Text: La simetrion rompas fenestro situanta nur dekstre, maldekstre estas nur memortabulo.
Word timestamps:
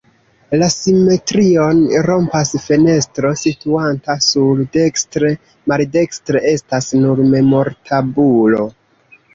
La 0.59 0.67
simetrion 0.75 1.83
rompas 2.07 2.53
fenestro 2.63 3.33
situanta 3.43 4.17
nur 4.25 4.65
dekstre, 4.79 5.33
maldekstre 5.75 6.43
estas 6.57 6.93
nur 7.05 7.25
memortabulo. 7.37 8.69